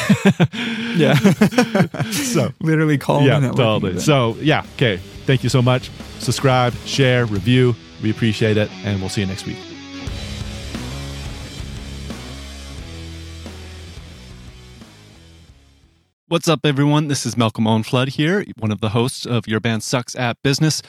[0.95, 1.14] Yeah.
[2.12, 3.57] so Literally call yeah, me that.
[3.57, 3.99] totally.
[3.99, 4.99] So yeah, okay.
[5.26, 5.91] Thank you so much.
[6.20, 7.74] Subscribe, share, review.
[8.01, 9.57] We appreciate it, and we'll see you next week.
[16.28, 17.09] What's up, everyone?
[17.09, 20.80] This is Malcolm Owen-Flood here, one of the hosts of Your Band Sucks at Business.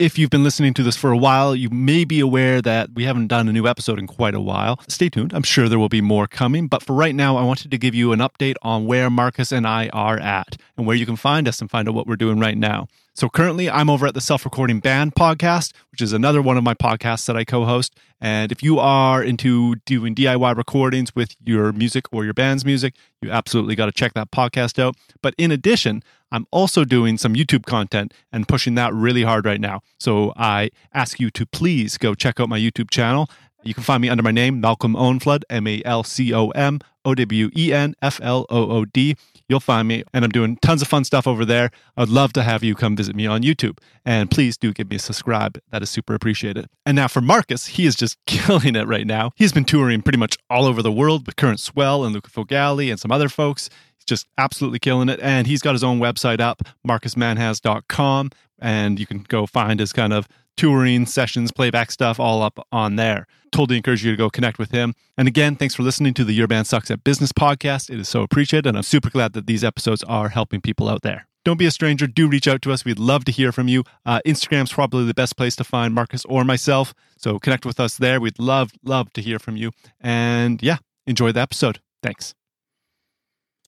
[0.00, 3.04] If you've been listening to this for a while, you may be aware that we
[3.04, 4.80] haven't done a new episode in quite a while.
[4.88, 5.32] Stay tuned.
[5.32, 6.66] I'm sure there will be more coming.
[6.66, 9.68] But for right now, I wanted to give you an update on where Marcus and
[9.68, 12.40] I are at and where you can find us and find out what we're doing
[12.40, 12.88] right now.
[13.16, 16.64] So currently, I'm over at the Self Recording Band podcast, which is another one of
[16.64, 17.94] my podcasts that I co host.
[18.20, 22.94] And if you are into doing DIY recordings with your music or your band's music,
[23.22, 24.96] you absolutely got to check that podcast out.
[25.22, 26.02] But in addition,
[26.32, 29.82] I'm also doing some YouTube content and pushing that really hard right now.
[30.00, 33.30] So I ask you to please go check out my YouTube channel.
[33.64, 36.80] You can find me under my name, Malcolm Owen-Flood, M A L C O M
[37.04, 39.16] O W E N F L O O D.
[39.48, 41.70] You'll find me, and I'm doing tons of fun stuff over there.
[41.96, 43.78] I'd love to have you come visit me on YouTube.
[44.04, 45.58] And please do give me a subscribe.
[45.70, 46.66] That is super appreciated.
[46.86, 49.32] And now for Marcus, he is just killing it right now.
[49.36, 52.90] He's been touring pretty much all over the world with Current Swell and Luca Fogale
[52.90, 53.68] and some other folks.
[53.96, 55.20] He's just absolutely killing it.
[55.20, 58.30] And he's got his own website up, marcusmanhas.com.
[58.60, 60.26] And you can go find his kind of
[60.56, 63.26] touring sessions, playback stuff all up on there.
[63.52, 64.94] Totally encourage you to go connect with him.
[65.16, 67.90] And again, thanks for listening to the Your Band Sucks at Business podcast.
[67.90, 68.66] It is so appreciated.
[68.66, 71.26] And I'm super glad that these episodes are helping people out there.
[71.44, 72.06] Don't be a stranger.
[72.06, 72.84] Do reach out to us.
[72.84, 73.84] We'd love to hear from you.
[74.06, 76.94] Uh, Instagram's probably the best place to find Marcus or myself.
[77.18, 78.20] So connect with us there.
[78.20, 79.70] We'd love, love to hear from you.
[80.00, 81.80] And yeah, enjoy the episode.
[82.02, 82.34] Thanks.